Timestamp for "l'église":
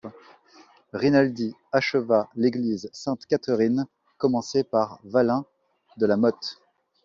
2.33-2.89